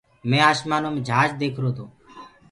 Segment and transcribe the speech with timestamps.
[0.29, 1.85] مينٚ آشمآنو مي جھآج ديکرو تو۔